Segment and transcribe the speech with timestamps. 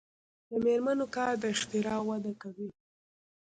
[0.49, 2.69] د میرمنو کار د اختراع وده کوي.